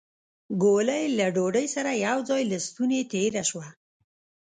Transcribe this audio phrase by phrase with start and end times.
[0.63, 3.67] ګولۍ له ډوډۍ سره يو ځای له ستونې تېره شوه.